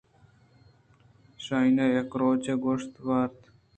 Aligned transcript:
شاہینءَیک 1.43 2.09
روچےءَکُشتءُ 2.19 2.95
وارت 3.07 3.39